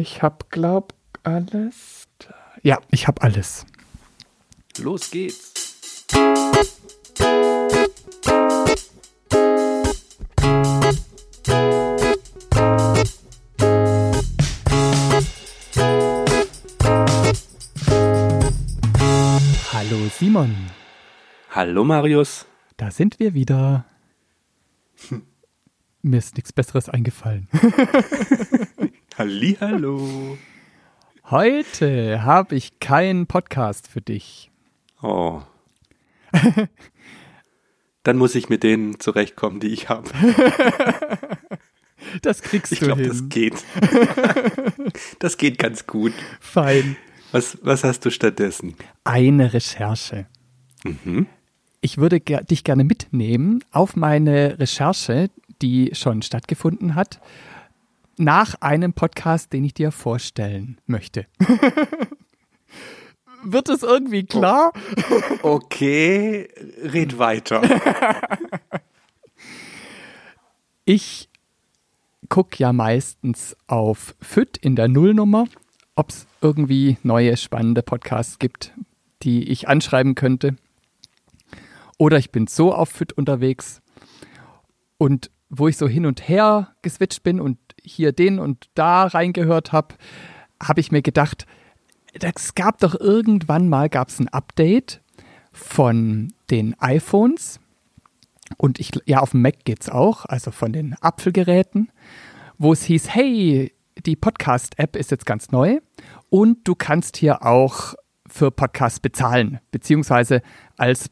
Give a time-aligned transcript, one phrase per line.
[0.00, 2.06] Ich hab, glaub, alles.
[2.62, 3.66] Ja, ich hab alles.
[4.78, 5.54] Los geht's.
[19.72, 20.54] Hallo Simon.
[21.50, 22.46] Hallo Marius.
[22.76, 23.84] Da sind wir wieder.
[26.02, 27.48] Mir ist nichts Besseres eingefallen.
[29.18, 30.38] Hallihallo.
[31.24, 34.52] Heute habe ich keinen Podcast für dich.
[35.02, 35.42] Oh.
[38.04, 40.08] Dann muss ich mit denen zurechtkommen, die ich habe.
[42.22, 43.10] Das kriegst Ich du glaube, hin.
[43.10, 43.54] das geht.
[45.18, 46.14] Das geht ganz gut.
[46.40, 46.96] Fein.
[47.32, 48.76] Was, was hast du stattdessen?
[49.04, 50.26] Eine Recherche.
[50.84, 51.26] Mhm.
[51.80, 55.28] Ich würde ger dich gerne mitnehmen auf meine Recherche,
[55.60, 57.20] die schon stattgefunden hat,
[58.18, 61.26] nach einem Podcast, den ich dir vorstellen möchte.
[63.44, 64.72] Wird es irgendwie klar?
[65.42, 66.48] Okay,
[66.82, 67.62] red weiter.
[70.90, 71.28] Ich
[72.30, 75.44] gucke ja meistens auf FIT in der Nullnummer,
[75.96, 78.72] ob es irgendwie neue spannende Podcasts gibt,
[79.22, 80.56] die ich anschreiben könnte.
[81.98, 83.82] Oder ich bin so auf FIT unterwegs
[84.96, 89.72] und wo ich so hin und her geswitcht bin und hier den und da reingehört
[89.72, 89.94] habe,
[90.62, 91.46] habe ich mir gedacht,
[92.20, 95.00] es gab doch irgendwann mal gab's ein Update
[95.52, 97.60] von den iPhones
[98.56, 101.90] und ich, ja, auf dem Mac geht's auch, also von den Apfelgeräten,
[102.56, 103.72] wo es hieß, hey,
[104.06, 105.80] die Podcast-App ist jetzt ganz neu
[106.30, 107.94] und du kannst hier auch
[108.26, 110.42] für Podcasts bezahlen, beziehungsweise
[110.76, 111.10] als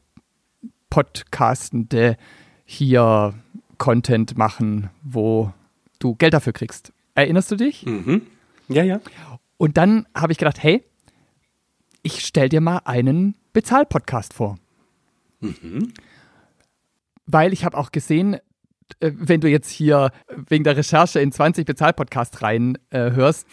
[0.90, 2.16] Podcastende
[2.64, 3.34] hier
[3.78, 5.52] Content machen, wo
[5.98, 6.92] du Geld dafür kriegst.
[7.14, 7.84] Erinnerst du dich?
[7.86, 8.22] Mhm.
[8.68, 9.00] Ja, ja.
[9.56, 10.84] Und dann habe ich gedacht, hey,
[12.02, 14.58] ich stell dir mal einen Bezahlpodcast vor.
[17.26, 18.34] Weil ich habe auch gesehen,
[19.00, 23.46] äh, wenn du jetzt hier wegen der Recherche in 20 Bezahlpodcasts rein äh, hörst,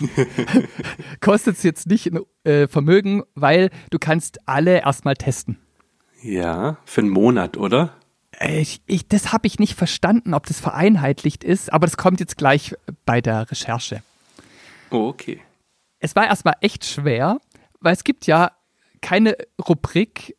[1.22, 5.58] kostet es jetzt nicht ein äh, Vermögen, weil du kannst alle erstmal testen.
[6.22, 7.94] Ja, für einen Monat, oder?
[8.40, 12.20] Äh, Ich, ich, das habe ich nicht verstanden, ob das vereinheitlicht ist, aber das kommt
[12.20, 14.04] jetzt gleich bei der Recherche.
[14.90, 15.42] Oh, okay.
[16.00, 17.40] es war erstmal echt schwer,
[17.80, 18.52] weil es gibt ja
[19.02, 19.36] keine
[19.68, 20.36] Rubrik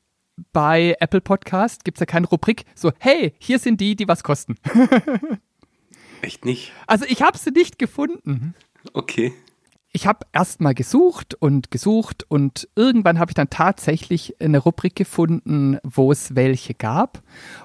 [0.53, 4.23] bei Apple Podcast, gibt es ja keine Rubrik so, hey, hier sind die, die was
[4.23, 4.57] kosten.
[6.23, 6.73] Echt nicht?
[6.87, 8.55] Also ich habe sie nicht gefunden.
[8.95, 9.33] Okay.
[9.97, 15.79] Ich habe erstmal gesucht und gesucht und irgendwann habe ich dann tatsächlich eine Rubrik gefunden,
[15.85, 17.23] wo es welche gab.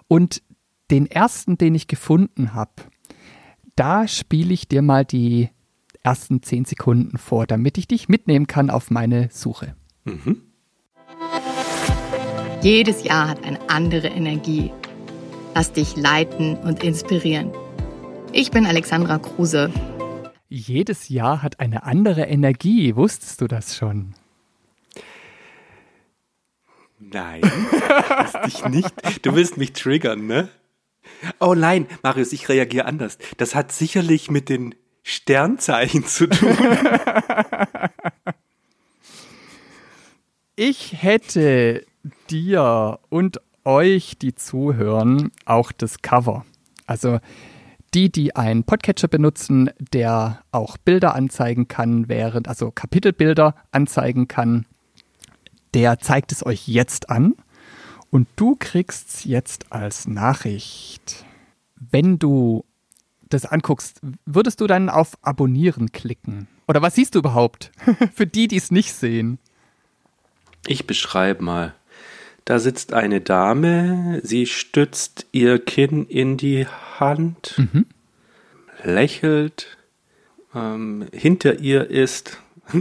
[0.07, 0.43] Und
[0.91, 2.71] den ersten, den ich gefunden habe,
[3.75, 5.49] da spiele ich dir mal die
[6.03, 9.73] ersten zehn Sekunden vor, damit ich dich mitnehmen kann auf meine Suche.
[10.03, 10.43] Mhm.
[12.61, 14.71] Jedes Jahr hat eine andere Energie.
[15.55, 17.51] Lass dich leiten und inspirieren.
[18.33, 19.71] Ich bin Alexandra Kruse.
[20.49, 22.95] Jedes Jahr hat eine andere Energie.
[22.95, 24.15] Wusstest du das schon?
[26.99, 27.41] Nein,
[28.09, 29.25] das dich nicht.
[29.25, 30.49] Du willst mich triggern, ne?
[31.39, 33.17] Oh nein, Marius, ich reagiere anders.
[33.37, 36.57] Das hat sicherlich mit den Sternzeichen zu tun.
[40.61, 41.85] Ich hätte
[42.29, 46.45] dir und euch, die zuhören, auch das Cover.
[46.85, 47.19] Also
[47.93, 54.65] die, die einen Podcatcher benutzen, der auch Bilder anzeigen kann, während, also Kapitelbilder anzeigen kann,
[55.73, 57.35] der zeigt es euch jetzt an
[58.11, 61.25] und du kriegst es jetzt als Nachricht.
[61.75, 62.65] Wenn du
[63.29, 66.47] das anguckst, würdest du dann auf Abonnieren klicken?
[66.67, 67.71] Oder was siehst du überhaupt?
[68.13, 69.39] Für die, die es nicht sehen.
[70.67, 71.75] Ich beschreibe mal.
[72.49, 77.61] Da sitzt eine Dame, sie stützt ihr Kinn in die Hand,
[78.83, 79.77] lächelt.
[80.55, 82.41] Ähm, hinter ihr ist.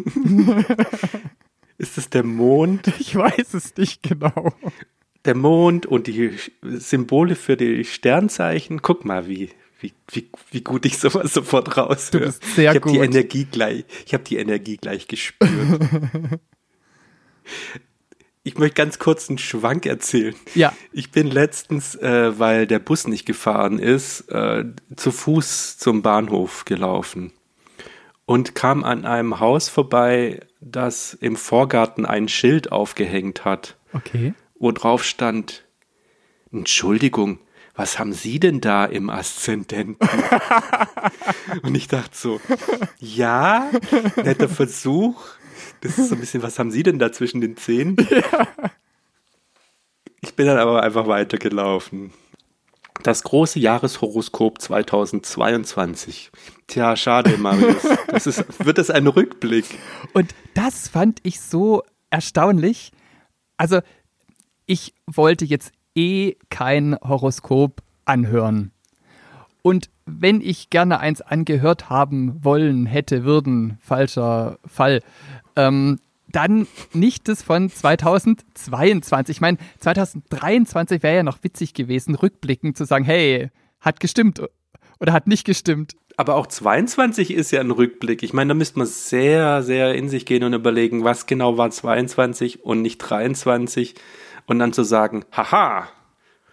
[1.76, 2.90] ist es der Mond?
[2.98, 4.54] Ich weiß es nicht genau.
[5.26, 6.31] Der Mond und die
[6.62, 8.81] Symbole für die Sternzeichen.
[8.81, 9.50] Guck mal, wie,
[9.81, 12.20] wie, wie, wie gut ich sowas sofort raushöre.
[12.20, 13.04] Du bist sehr ich die gut.
[13.04, 15.50] Energie gleich, ich habe die Energie gleich gespürt.
[18.48, 20.34] ich möchte ganz kurz einen Schwank erzählen.
[20.54, 20.72] Ja.
[20.90, 24.64] Ich bin letztens, äh, weil der Bus nicht gefahren ist, äh,
[24.96, 27.32] zu Fuß zum Bahnhof gelaufen
[28.24, 34.32] und kam an einem Haus vorbei, das im Vorgarten ein Schild aufgehängt hat Okay.
[34.58, 35.64] wo drauf stand,
[36.50, 37.40] Entschuldigung,
[37.74, 39.96] was haben Sie denn da im Aszendenten?
[41.62, 42.40] und ich dachte so,
[42.98, 43.70] ja,
[44.16, 45.22] netter Versuch.
[45.80, 47.96] Das ist so ein bisschen, was haben Sie denn da zwischen den Zähnen?
[48.10, 48.46] Ja.
[50.20, 52.12] Ich bin dann aber einfach weitergelaufen.
[53.04, 56.32] Das große Jahreshoroskop 2022.
[56.66, 57.86] Tja, schade, Marius.
[58.08, 59.64] Das ist, wird das ein Rückblick.
[60.14, 62.90] Und das fand ich so erstaunlich.
[63.56, 63.81] Also,
[64.66, 68.72] ich wollte jetzt eh kein Horoskop anhören.
[69.62, 75.02] Und wenn ich gerne eins angehört haben wollen hätte, würden, falscher Fall,
[75.58, 75.99] ähm,
[76.31, 79.37] dann nicht das von 2022.
[79.37, 83.50] Ich meine, 2023 wäre ja noch witzig gewesen, rückblickend zu sagen, hey,
[83.81, 84.40] hat gestimmt
[85.00, 85.94] oder hat nicht gestimmt.
[86.16, 88.22] Aber auch 22 ist ja ein Rückblick.
[88.22, 91.70] Ich meine, da müsste man sehr, sehr in sich gehen und überlegen, was genau war
[91.70, 93.94] 22 und nicht 23
[94.46, 95.88] und dann zu sagen, haha,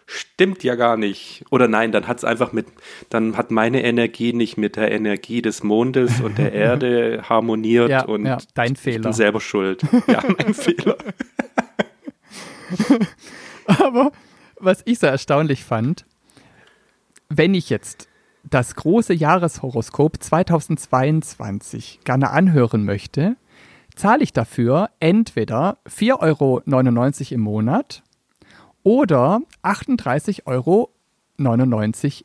[0.06, 1.44] stimmt ja gar nicht.
[1.50, 2.68] Oder nein, dann hat es einfach mit,
[3.10, 8.06] dann hat meine Energie nicht mit der Energie des Mondes und der Erde harmoniert ja,
[8.06, 9.04] und ja, dein ich Fehler.
[9.04, 9.82] bin selber schuld.
[10.08, 10.98] Ja, mein Fehler.
[13.66, 14.12] Aber
[14.60, 16.06] was ich so erstaunlich fand,
[17.30, 18.08] wenn ich jetzt
[18.44, 23.36] das große Jahreshoroskop 2022 gerne anhören möchte,
[23.96, 26.62] zahle ich dafür entweder 4,99 Euro
[27.34, 28.04] im Monat
[28.86, 30.92] oder 38,99 Euro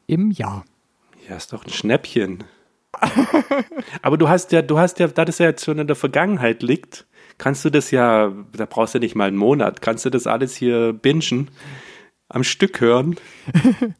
[0.06, 0.64] im Jahr.
[1.28, 2.44] Ja, ist doch ein Schnäppchen.
[4.02, 6.62] Aber du hast ja, du hast ja, da das ja jetzt schon in der Vergangenheit
[6.62, 7.06] liegt,
[7.38, 10.54] kannst du das ja, da brauchst du nicht mal einen Monat, kannst du das alles
[10.54, 11.50] hier bingen,
[12.28, 13.16] am Stück hören.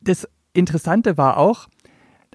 [0.00, 1.66] Das Interessante war auch,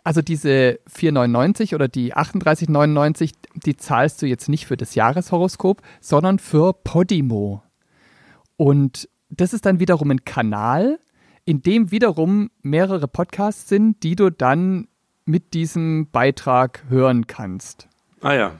[0.03, 3.31] also diese 4,99 oder die 38,99,
[3.65, 7.63] die zahlst du jetzt nicht für das Jahreshoroskop, sondern für Podimo.
[8.57, 9.07] Und
[9.38, 11.00] das ist dann wiederum ein Kanal,
[11.45, 14.88] in dem wiederum mehrere Podcasts sind, die du dann
[15.25, 17.88] mit diesem Beitrag hören kannst.
[18.21, 18.51] Ah ja.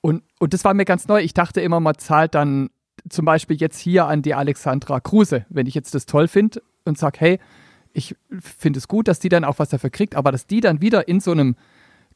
[0.00, 1.20] Und, und das war mir ganz neu.
[1.20, 2.70] Ich dachte immer, man zahlt dann
[3.08, 6.98] zum Beispiel jetzt hier an die Alexandra Kruse, wenn ich jetzt das toll finde und
[6.98, 7.40] sage, hey,
[7.92, 10.80] ich finde es gut, dass die dann auch was dafür kriegt, aber dass die dann
[10.80, 11.56] wieder in so einem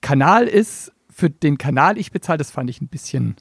[0.01, 3.37] Kanal ist, für den Kanal ich bezahle, das fand ich ein bisschen.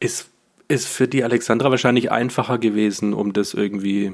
[0.00, 0.31] Ist
[0.68, 4.12] ist für die Alexandra wahrscheinlich einfacher gewesen, um das irgendwie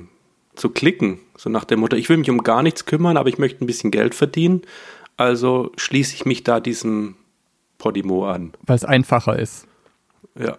[0.54, 1.20] zu klicken.
[1.36, 3.66] So nach der Mutter, ich will mich um gar nichts kümmern, aber ich möchte ein
[3.66, 4.62] bisschen Geld verdienen.
[5.16, 7.16] Also schließe ich mich da diesem
[7.78, 8.52] Podimo an.
[8.62, 9.66] Weil es einfacher ist.
[10.38, 10.58] Ja.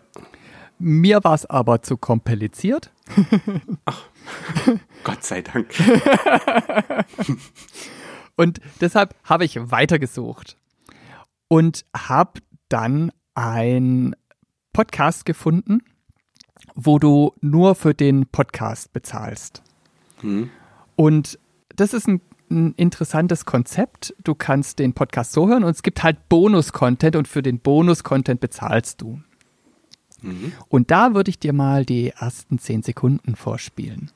[0.80, 2.92] Mir war es aber zu kompliziert.
[3.86, 4.04] Ach,
[5.04, 5.74] Gott sei Dank.
[8.38, 10.56] und deshalb habe ich weitergesucht
[11.50, 12.40] und habe
[12.70, 14.16] dann ein
[14.74, 15.80] Podcast gefunden,
[16.76, 19.64] wo du nur für den Podcast bezahlst.
[20.22, 20.50] Mhm.
[20.96, 21.40] Und
[21.76, 24.14] das ist ein, ein, interessantes Konzept.
[24.24, 28.40] Du kannst den Podcast so hören und es gibt halt Bonus-Content und für den Bonus-Content
[28.40, 29.22] bezahlst du.
[30.22, 30.52] Mhm.
[30.68, 34.12] Und da würde ich dir mal die ersten zehn Sekunden vorspielen.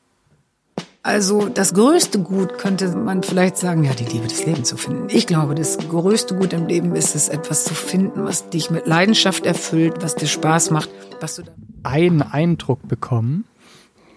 [1.06, 5.10] Also das größte Gut könnte man vielleicht sagen, ja, die Liebe des Lebens zu finden.
[5.10, 8.88] Ich glaube, das größte Gut im Leben ist es, etwas zu finden, was dich mit
[8.88, 10.90] Leidenschaft erfüllt, was dir Spaß macht,
[11.20, 11.44] was du
[11.84, 13.44] einen Eindruck bekommen.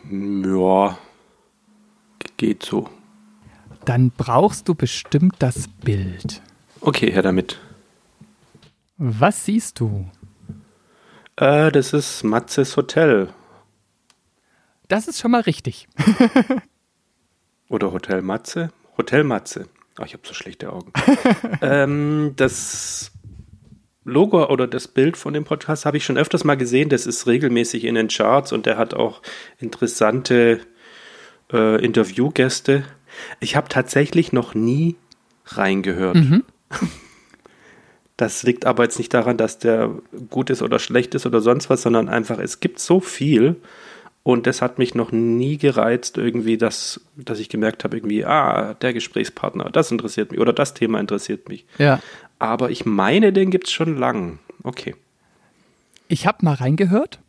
[0.08, 0.96] Ja,
[2.36, 2.88] geht so.
[3.84, 6.40] Dann brauchst du bestimmt das Bild.
[6.80, 7.58] Okay, her damit.
[8.96, 10.06] Was siehst du?
[11.34, 13.30] Äh, das ist Matzes Hotel.
[14.86, 15.88] Das ist schon mal richtig.
[17.68, 18.70] Oder Hotel Matze?
[18.96, 19.68] Hotel Matze.
[19.98, 20.92] Oh, ich habe so schlechte Augen.
[21.62, 23.12] ähm, das
[24.04, 26.88] Logo oder das Bild von dem Podcast habe ich schon öfters mal gesehen.
[26.88, 29.20] Das ist regelmäßig in den Charts und der hat auch
[29.58, 30.60] interessante
[31.52, 32.84] äh, Interviewgäste.
[33.40, 34.96] Ich habe tatsächlich noch nie
[35.46, 36.16] reingehört.
[36.16, 36.44] Mhm.
[38.18, 39.90] Das liegt aber jetzt nicht daran, dass der
[40.30, 43.56] gut ist oder schlecht ist oder sonst was, sondern einfach, es gibt so viel
[44.26, 48.74] und das hat mich noch nie gereizt, irgendwie, dass, dass ich gemerkt habe, irgendwie, ah,
[48.74, 51.64] der Gesprächspartner, das interessiert mich oder das Thema interessiert mich.
[51.78, 52.00] Ja.
[52.40, 54.40] Aber ich meine, den gibt es schon lang.
[54.64, 54.96] Okay.
[56.08, 57.20] Ich habe mal reingehört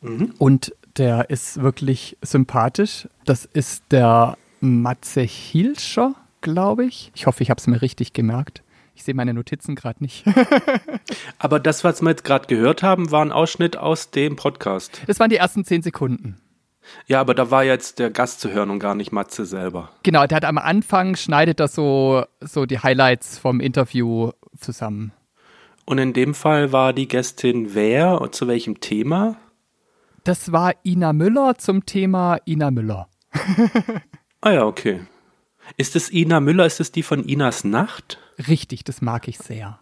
[0.00, 0.32] mhm.
[0.38, 3.08] und der ist wirklich sympathisch.
[3.24, 7.10] Das ist der Matze Hilscher, glaube ich.
[7.16, 8.62] Ich hoffe, ich habe es mir richtig gemerkt.
[9.02, 10.24] Ich sehe meine Notizen gerade nicht.
[11.40, 15.02] Aber das, was wir jetzt gerade gehört haben, war ein Ausschnitt aus dem Podcast.
[15.08, 16.40] Das waren die ersten zehn Sekunden.
[17.08, 19.90] Ja, aber da war jetzt der Gast zu hören und gar nicht Matze selber.
[20.04, 24.30] Genau, der hat am Anfang, schneidet das so, so die Highlights vom Interview
[24.60, 25.10] zusammen.
[25.84, 29.34] Und in dem Fall war die Gästin wer und zu welchem Thema?
[30.22, 33.08] Das war Ina Müller zum Thema Ina Müller.
[34.40, 35.00] ah ja, okay.
[35.76, 36.66] Ist es Ina Müller?
[36.66, 38.18] Ist es die von Inas Nacht?
[38.48, 39.80] Richtig, das mag ich sehr.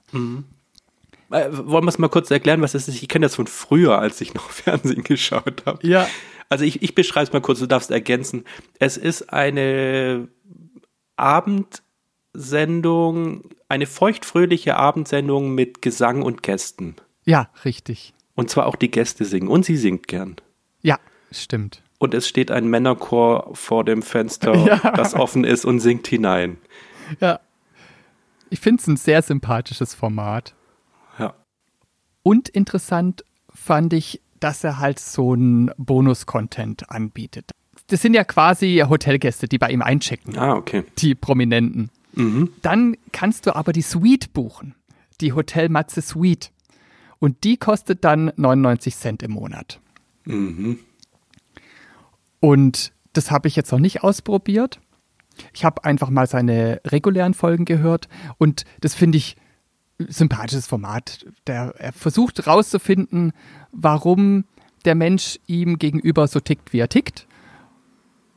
[1.30, 3.02] Äh, wollen wir es mal kurz erklären, was das ist?
[3.02, 5.86] Ich kenne das von früher, als ich noch Fernsehen geschaut habe.
[5.86, 6.08] Ja.
[6.48, 8.44] Also ich, ich beschreibe es mal kurz, du darfst ergänzen.
[8.80, 10.26] Es ist eine
[11.16, 16.96] Abendsendung, eine feuchtfröhliche Abendsendung mit Gesang und Gästen.
[17.24, 18.14] Ja, richtig.
[18.34, 19.48] Und zwar auch die Gäste singen.
[19.48, 20.36] Und sie singt gern.
[20.82, 20.98] Ja,
[21.30, 21.82] stimmt.
[22.00, 24.78] Und es steht ein Männerchor vor dem Fenster, Ja.
[24.92, 26.56] das offen ist und singt hinein.
[27.20, 27.40] Ja.
[28.48, 30.54] Ich finde es ein sehr sympathisches Format.
[31.18, 31.34] Ja.
[32.22, 33.22] Und interessant
[33.54, 37.50] fand ich, dass er halt so einen Bonus-Content anbietet.
[37.88, 40.84] Das sind ja quasi Hotelgäste, die bei ihm einchecken, Ah, okay.
[40.98, 41.90] die Prominenten.
[42.62, 44.74] Dann kannst du aber die Suite buchen,
[45.20, 46.50] die Hotel Matze Suite.
[47.18, 49.78] Und die kostet dann 99 Cent im Monat.
[52.40, 54.80] Und das habe ich jetzt noch nicht ausprobiert.
[55.54, 59.36] Ich habe einfach mal seine regulären Folgen gehört und das finde ich
[59.98, 61.26] sympathisches Format.
[61.46, 63.32] Der, er versucht herauszufinden,
[63.72, 64.44] warum
[64.84, 67.26] der Mensch ihm gegenüber so tickt, wie er tickt.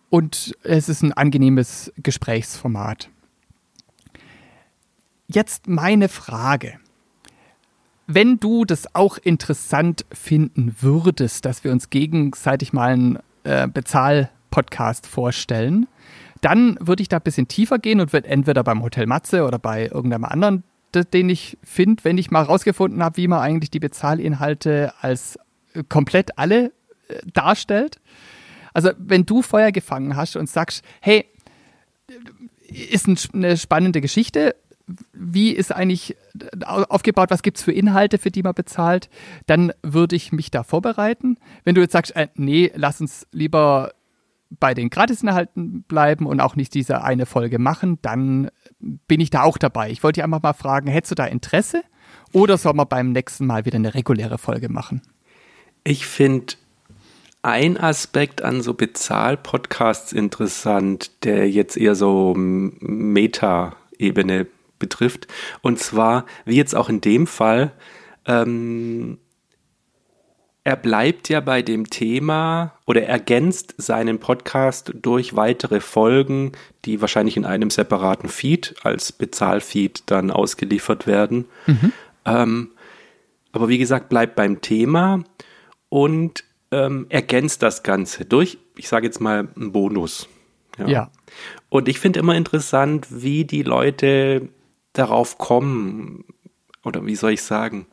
[0.09, 3.09] Und es ist ein angenehmes Gesprächsformat.
[5.27, 6.79] Jetzt meine Frage.
[8.05, 15.07] Wenn du das auch interessant finden würdest, dass wir uns gegenseitig mal einen äh, Bezahl-Podcast
[15.07, 15.87] vorstellen,
[16.41, 19.59] dann würde ich da ein bisschen tiefer gehen und würde entweder beim Hotel Matze oder
[19.59, 23.79] bei irgendeinem anderen, den ich finde, wenn ich mal rausgefunden habe, wie man eigentlich die
[23.79, 25.39] Bezahlinhalte als
[25.73, 26.65] äh, komplett alle
[27.07, 27.99] äh, darstellt.
[28.73, 31.25] Also wenn du Feuer gefangen hast und sagst, hey,
[32.67, 34.55] ist ein, eine spannende Geschichte.
[35.13, 36.15] Wie ist eigentlich
[36.65, 37.31] au- aufgebaut?
[37.31, 39.09] Was gibt es für Inhalte, für die man bezahlt?
[39.45, 41.37] Dann würde ich mich da vorbereiten.
[41.63, 43.93] Wenn du jetzt sagst, äh, nee, lass uns lieber
[44.59, 48.49] bei den Gratisinhalten bleiben und auch nicht diese eine Folge machen, dann
[48.79, 49.89] bin ich da auch dabei.
[49.89, 51.81] Ich wollte dich einfach mal fragen, hättest du da Interesse?
[52.33, 55.01] Oder soll man beim nächsten Mal wieder eine reguläre Folge machen?
[55.83, 56.53] Ich finde
[57.41, 64.47] ein Aspekt an so Bezahl-Podcasts interessant, der jetzt eher so Meta-Ebene
[64.83, 65.27] betrifft.
[65.61, 67.71] Und zwar, wie jetzt auch in dem Fall,
[68.25, 69.17] ähm,
[70.65, 76.53] er bleibt ja bei dem Thema oder ergänzt seinen Podcast durch weitere Folgen,
[76.85, 81.45] die wahrscheinlich in einem separaten Feed als Bezahlfeed dann ausgeliefert werden.
[82.25, 82.71] Ähm,
[83.51, 85.23] aber wie gesagt, bleibt beim Thema
[85.89, 90.29] und ähm, ergänzt das Ganze durch, ich sage jetzt mal, einen Bonus.
[90.87, 91.11] Ja.
[91.69, 94.49] Und ich finde immer interessant, wie die Leute
[94.93, 96.25] darauf kommen,
[96.83, 97.87] oder wie soll ich sagen,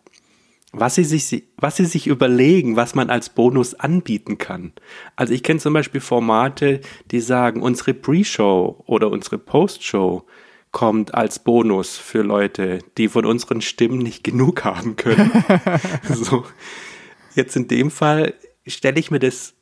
[0.73, 4.73] was sie sich, was sie sich überlegen, was man als Bonus anbieten kann.
[5.17, 6.81] Also ich kenne zum Beispiel Formate,
[7.11, 10.25] die sagen, unsere Pre-Show oder unsere Post-Show
[10.71, 15.33] kommt als Bonus für Leute, die von unseren Stimmen nicht genug haben können.
[16.09, 16.45] so.
[17.35, 18.35] Jetzt in dem Fall
[18.67, 19.55] stelle ich mir das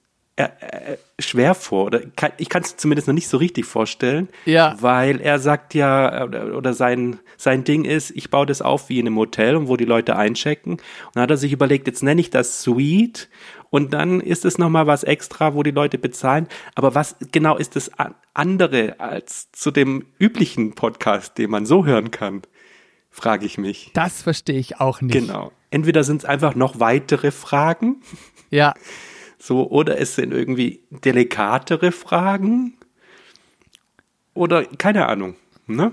[1.19, 4.77] schwer vor oder kann, ich kann es zumindest noch nicht so richtig vorstellen, Ja.
[4.81, 9.07] weil er sagt ja oder, sein sein Ding ist, ich baue das auf wie in
[9.07, 10.83] einem Hotel und wo die Leute einchecken und
[11.15, 13.29] dann hat er sich überlegt, jetzt nenne ich das Suite
[13.71, 17.57] und dann ist es noch mal was extra, wo die Leute bezahlen, aber was genau
[17.57, 22.43] ist das an- andere als zu dem üblichen Podcast, den man so hören kann,
[23.11, 23.91] frage ich mich.
[23.95, 25.13] Das verstehe ich auch nicht.
[25.13, 25.51] Genau.
[25.71, 28.03] Entweder sind es einfach noch weitere Fragen,
[28.51, 28.75] Ja,
[29.39, 32.77] so, oder es sind irgendwie delikatere Fragen.
[34.35, 35.37] Oder keine Ahnung.
[35.67, 35.93] Ne?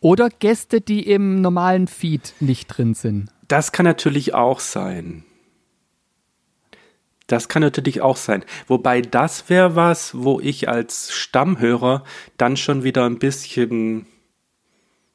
[0.00, 3.30] Oder Gäste, die im normalen Feed nicht drin sind.
[3.48, 5.24] Das kann natürlich auch sein.
[7.26, 8.44] Das kann natürlich auch sein.
[8.66, 12.04] Wobei das wäre was, wo ich als Stammhörer
[12.36, 14.06] dann schon wieder ein bisschen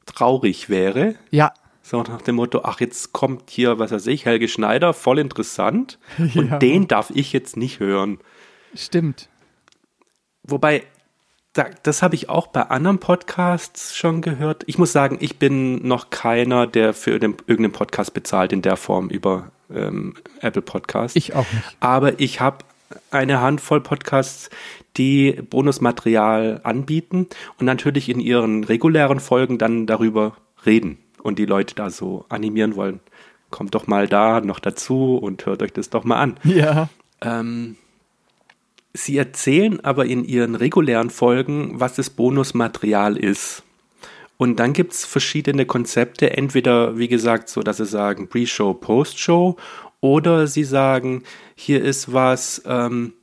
[0.06, 1.16] traurig wäre.
[1.30, 1.54] Ja,
[1.90, 6.00] So nach dem Motto, ach, jetzt kommt hier, was weiß ich, Helge Schneider, voll interessant.
[6.18, 6.60] Und Ja.
[6.60, 8.20] den darf ich jetzt nicht hören.
[8.76, 9.30] stimmt.
[10.44, 10.84] Wobei,
[11.54, 14.64] da, das habe ich auch bei anderen Podcasts schon gehört.
[14.68, 18.76] Ich muss sagen, ich bin noch keiner, der für den, irgendeinen Podcast bezahlt in der
[18.76, 21.16] Form über ähm, Apple Podcasts.
[21.16, 21.78] Ich auch nicht.
[21.80, 22.66] Aber ich habe
[23.12, 24.50] eine Handvoll Podcasts,
[24.98, 27.28] die Bonusmaterial anbieten
[27.60, 32.76] und natürlich in ihren regulären Folgen dann darüber reden und die Leute da so animieren
[32.76, 33.00] wollen.
[33.50, 36.38] Kommt doch mal da noch dazu und hört euch das doch mal an.
[36.44, 36.90] Ja,
[37.22, 37.78] Ähm,
[38.94, 43.64] sie erzählen aber in ihren regulären Folgen, was das Bonusmaterial ist.
[44.38, 49.58] Und dann gibt es verschiedene Konzepte, entweder, wie gesagt, so, dass sie sagen Pre-Show, Post-Show,
[50.00, 51.24] oder sie sagen,
[51.56, 53.14] hier ist was, ähm,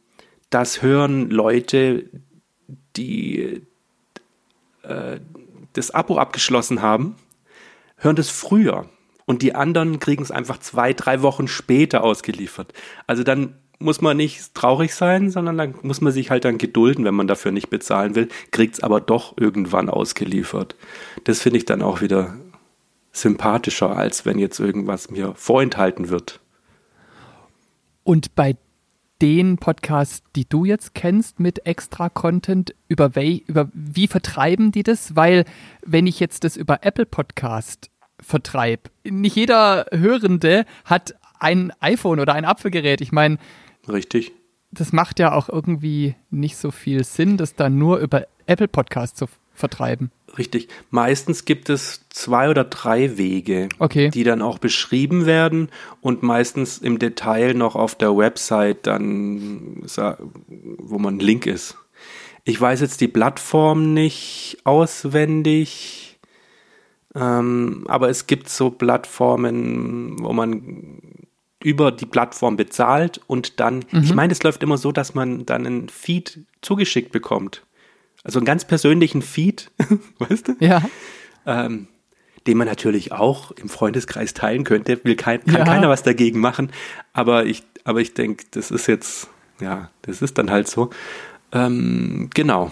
[0.51, 2.11] das hören Leute,
[2.97, 3.63] die
[4.83, 5.21] äh,
[5.73, 7.15] das Abo abgeschlossen haben,
[8.05, 8.87] hören das früher.
[9.27, 12.73] Und die anderen kriegen es einfach zwei, drei Wochen später ausgeliefert.
[13.07, 17.05] Also dann muss man nicht traurig sein, sondern dann muss man sich halt dann gedulden,
[17.05, 20.77] wenn man dafür nicht bezahlen will, kriegt es aber doch irgendwann ausgeliefert.
[21.25, 22.35] Das finde ich dann auch wieder
[23.13, 26.41] sympathischer, als wenn jetzt irgendwas mir vorenthalten wird.
[28.03, 28.57] Und bei
[29.23, 33.11] den Podcasts, die du jetzt kennst mit extra Content, über,
[33.47, 35.17] über wie vertreiben die das?
[35.17, 35.45] Weil
[35.85, 37.91] wenn ich jetzt das über Apple Podcast
[38.21, 43.01] vertreibe, nicht jeder Hörende hat ein iPhone oder ein Apfelgerät.
[43.01, 43.39] Ich meine,
[43.89, 44.33] richtig.
[44.71, 49.17] Das macht ja auch irgendwie nicht so viel Sinn, das dann nur über Apple Podcast
[49.17, 50.11] zu vertreiben.
[50.37, 50.69] Richtig.
[50.91, 54.11] Meistens gibt es zwei oder drei Wege, okay.
[54.11, 55.69] die dann auch beschrieben werden
[56.01, 59.85] und meistens im Detail noch auf der Website dann,
[60.79, 61.77] wo man Link ist.
[62.43, 66.04] Ich weiß jetzt die Plattform nicht auswendig,
[67.15, 71.01] ähm, aber es gibt so Plattformen, wo man
[71.63, 74.03] über die Plattform bezahlt und dann, mhm.
[74.03, 77.63] ich meine, es läuft immer so, dass man dann einen Feed zugeschickt bekommt.
[78.23, 79.71] Also einen ganz persönlichen Feed,
[80.19, 80.57] weißt du?
[80.61, 80.83] Ja.
[81.47, 81.89] Ähm,
[82.47, 85.65] den man natürlich auch im Freundeskreis teilen könnte, will kein, kann ja.
[85.65, 86.71] keiner was dagegen machen.
[87.13, 89.29] Aber ich, aber ich denke, das ist jetzt,
[89.61, 90.91] ja, das ist dann halt so.
[91.53, 92.71] Ähm, genau.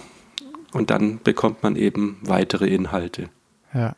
[0.73, 3.29] Und dann bekommt man eben weitere Inhalte.
[3.73, 3.95] Ja.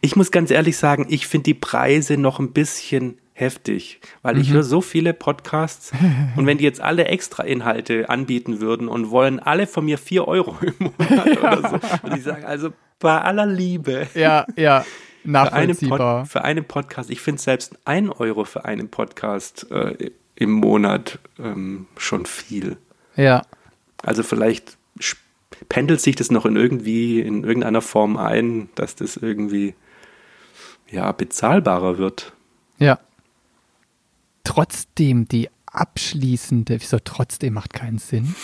[0.00, 4.50] Ich muss ganz ehrlich sagen, ich finde die Preise noch ein bisschen heftig, weil ich
[4.50, 4.54] mhm.
[4.54, 5.92] höre so viele Podcasts
[6.36, 10.28] und wenn die jetzt alle extra Inhalte anbieten würden und wollen alle von mir vier
[10.28, 11.70] Euro im Monat oder
[12.02, 14.06] so, und ich sage also bei aller Liebe.
[14.14, 14.84] Ja, ja.
[15.24, 16.26] Nachvollziehbar.
[16.26, 20.10] Für einen, Pod, für einen Podcast, ich finde selbst ein Euro für einen Podcast äh,
[20.34, 22.76] im Monat ähm, schon viel.
[23.16, 23.42] Ja.
[24.02, 24.76] Also vielleicht
[25.68, 29.74] pendelt sich das noch in irgendwie, in irgendeiner Form ein, dass das irgendwie
[30.90, 32.32] ja bezahlbarer wird.
[32.78, 32.98] Ja
[34.44, 38.34] trotzdem die abschließende, wieso trotzdem macht keinen Sinn.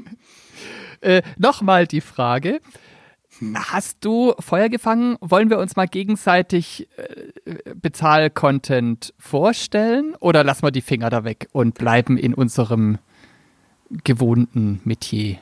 [1.00, 2.60] äh, Nochmal die Frage.
[3.54, 5.16] Hast du Feuer gefangen?
[5.20, 11.48] Wollen wir uns mal gegenseitig äh, Bezahl-Content vorstellen oder lassen wir die Finger da weg
[11.52, 12.98] und bleiben in unserem
[14.04, 15.38] gewohnten Metier?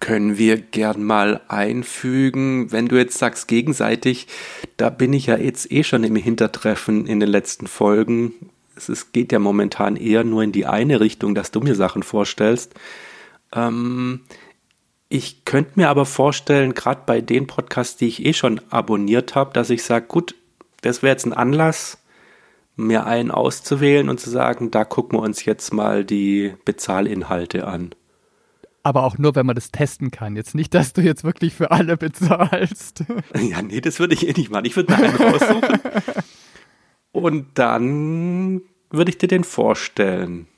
[0.00, 2.70] Können wir gern mal einfügen.
[2.72, 4.26] Wenn du jetzt sagst gegenseitig,
[4.76, 8.32] da bin ich ja jetzt eh schon im Hintertreffen in den letzten Folgen.
[8.76, 12.74] Es geht ja momentan eher nur in die eine Richtung, dass du mir Sachen vorstellst.
[13.52, 14.20] Ähm,
[15.08, 19.52] ich könnte mir aber vorstellen, gerade bei den Podcasts, die ich eh schon abonniert habe,
[19.52, 20.34] dass ich sage, gut,
[20.82, 21.98] das wäre jetzt ein Anlass,
[22.76, 27.94] mir einen auszuwählen und zu sagen, da gucken wir uns jetzt mal die Bezahlinhalte an
[28.88, 30.34] aber auch nur, wenn man das testen kann.
[30.34, 33.04] Jetzt nicht, dass du jetzt wirklich für alle bezahlst.
[33.38, 34.64] Ja, nee, das würde ich eh nicht machen.
[34.64, 35.80] Ich würde mir einen raussuchen.
[37.12, 40.48] Und dann würde ich dir den vorstellen.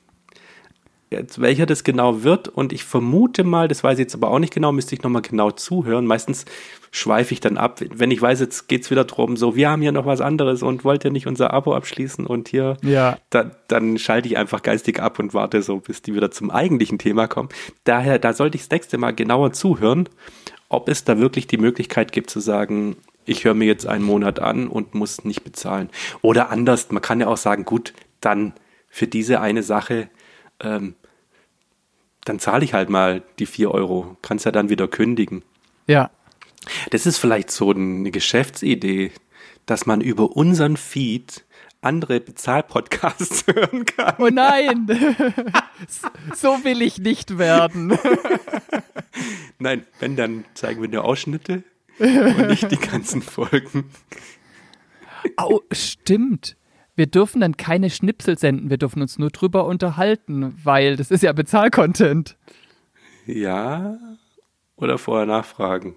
[1.11, 4.39] Jetzt, welcher das genau wird und ich vermute mal, das weiß ich jetzt aber auch
[4.39, 6.05] nicht genau, müsste ich nochmal genau zuhören.
[6.05, 6.45] Meistens
[6.89, 9.81] schweife ich dann ab, wenn ich weiß, jetzt geht es wieder drum, so, wir haben
[9.81, 13.17] hier noch was anderes und wollt ihr nicht unser Abo abschließen und hier, ja.
[13.29, 16.97] da, dann schalte ich einfach geistig ab und warte so, bis die wieder zum eigentlichen
[16.97, 17.49] Thema kommen.
[17.83, 20.07] Daher, da sollte ich das nächste Mal genauer zuhören,
[20.69, 22.95] ob es da wirklich die Möglichkeit gibt zu sagen,
[23.25, 25.89] ich höre mir jetzt einen Monat an und muss nicht bezahlen.
[26.21, 28.53] Oder anders, man kann ja auch sagen, gut, dann
[28.87, 30.09] für diese eine Sache
[30.61, 30.95] ähm,
[32.25, 34.17] dann zahle ich halt mal die vier Euro.
[34.21, 35.43] Kannst ja dann wieder kündigen.
[35.87, 36.11] Ja.
[36.91, 39.11] Das ist vielleicht so eine Geschäftsidee,
[39.65, 41.43] dass man über unseren Feed
[41.81, 44.15] andere Bezahlpodcasts hören kann.
[44.19, 44.87] Oh nein!
[46.35, 47.97] so will ich nicht werden.
[49.59, 51.63] Nein, wenn, dann zeigen wir nur Ausschnitte
[51.99, 53.91] und nicht die ganzen Folgen.
[55.37, 56.55] Oh, stimmt
[57.01, 61.23] wir dürfen dann keine Schnipsel senden, wir dürfen uns nur drüber unterhalten, weil das ist
[61.23, 62.37] ja Bezahlcontent.
[63.25, 63.97] Ja,
[64.75, 65.95] oder vorher nachfragen.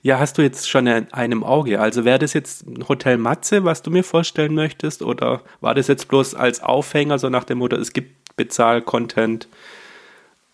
[0.00, 1.78] Ja, hast du jetzt schon in einem Auge?
[1.78, 5.02] Also wäre das jetzt Hotel Matze, was du mir vorstellen möchtest?
[5.02, 9.46] Oder war das jetzt bloß als Aufhänger, so nach dem Motto, es gibt Bezahl-Content,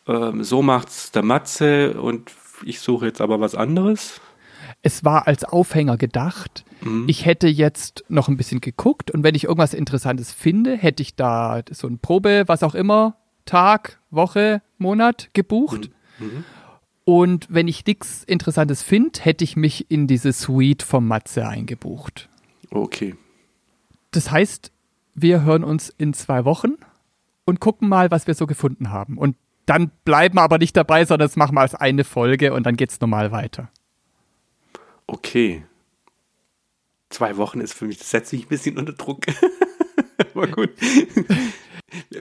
[0.08, 2.32] ähm, so macht's der Matze und
[2.64, 4.20] ich suche jetzt aber was anderes?
[4.84, 6.64] es war als Aufhänger gedacht.
[6.84, 7.04] Mhm.
[7.08, 11.16] Ich hätte jetzt noch ein bisschen geguckt und wenn ich irgendwas Interessantes finde, hätte ich
[11.16, 13.16] da so ein Probe, was auch immer,
[13.46, 15.90] Tag, Woche, Monat gebucht.
[16.18, 16.26] Mhm.
[16.26, 16.44] Mhm.
[17.04, 22.28] Und wenn ich nichts Interessantes finde, hätte ich mich in diese Suite vom Matze eingebucht.
[22.70, 23.14] Okay.
[24.10, 24.72] Das heißt,
[25.14, 26.74] wir hören uns in zwei Wochen
[27.44, 29.18] und gucken mal, was wir so gefunden haben.
[29.18, 32.64] Und dann bleiben wir aber nicht dabei, sondern das machen wir als eine Folge und
[32.64, 33.70] dann geht es normal weiter.
[35.06, 35.64] Okay.
[37.14, 39.20] Zwei Wochen ist für mich, das setzt mich ein bisschen unter Druck.
[40.34, 40.70] aber gut.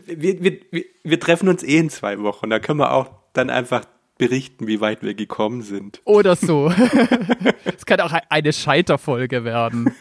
[0.06, 2.52] Wir, wir, wir, wir treffen uns eh in zwei Wochen.
[2.52, 3.86] Da können wir auch dann einfach
[4.20, 6.00] berichten, wie weit wir gekommen sind.
[6.06, 6.72] Oder so.
[7.66, 9.94] Es kann auch eine Scheiterfolge werden.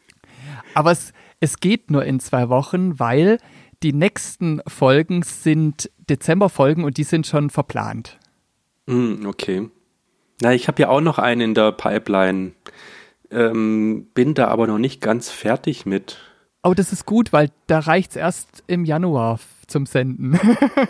[0.74, 3.38] Aber es, es geht nur in zwei Wochen, weil
[3.82, 8.18] die nächsten Folgen sind Dezemberfolgen und die sind schon verplant.
[8.86, 9.68] Mm, okay.
[10.40, 12.52] Na, ich habe ja auch noch einen in der Pipeline.
[13.30, 16.18] Ähm, bin da aber noch nicht ganz fertig mit.
[16.62, 20.38] Oh, das ist gut, weil da reicht es erst im Januar zum Senden.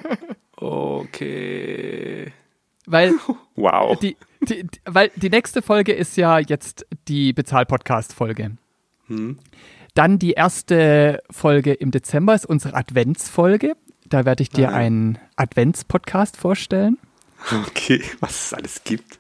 [0.57, 2.33] okay.
[2.87, 3.15] Weil
[3.57, 3.99] wow.
[3.99, 8.53] Die, die, weil die nächste Folge ist ja jetzt die Bezahl-Podcast-Folge.
[9.07, 9.39] Hm.
[9.95, 13.75] Dann die erste Folge im Dezember ist unsere Adventsfolge.
[14.07, 16.99] Da werde ich dir ah, einen Advents-Podcast vorstellen.
[17.67, 19.19] Okay, was es alles gibt.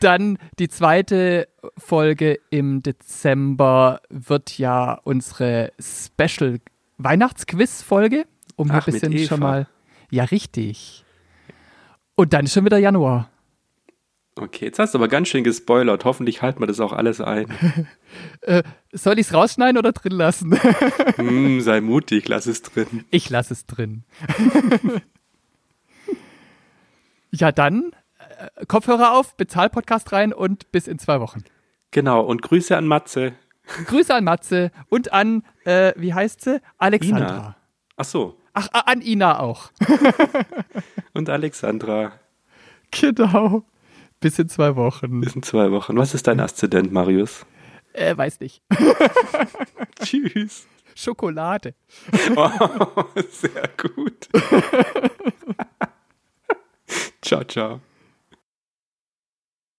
[0.00, 6.60] Dann die zweite Folge im Dezember wird ja unsere Special
[6.98, 9.68] Weihnachtsquiz-Folge, um Ach, ein bisschen schon mal.
[10.10, 11.04] Ja, richtig.
[12.14, 13.30] Und dann ist schon wieder Januar.
[14.40, 16.04] Okay, jetzt hast du aber ganz schön gespoilert.
[16.04, 17.52] Hoffentlich halten wir das auch alles ein.
[18.42, 20.56] äh, soll ich es rausschneiden oder drin lassen?
[21.16, 23.04] hm, sei mutig, lass es drin.
[23.10, 24.04] Ich lass es drin.
[27.32, 27.92] ja, dann
[28.66, 31.42] Kopfhörer auf, Bezahlpodcast rein und bis in zwei Wochen.
[31.90, 33.32] Genau, und Grüße an Matze.
[33.86, 36.60] Grüße an Matze und an, äh, wie heißt sie?
[36.78, 37.26] Alexandra.
[37.26, 37.56] Ina.
[37.96, 38.38] Ach so.
[38.54, 39.70] Ach, an Ina auch.
[41.14, 42.12] und Alexandra.
[42.90, 43.64] Genau.
[44.20, 45.20] Bis in zwei Wochen.
[45.20, 45.96] Bis in zwei Wochen.
[45.96, 47.46] Was ist dein Aszendent, Marius?
[47.92, 48.62] Äh, weiß nicht.
[50.02, 50.66] Tschüss.
[50.94, 51.74] Schokolade.
[52.34, 52.50] Oh,
[53.30, 54.28] sehr gut.
[57.22, 57.80] ciao, ciao.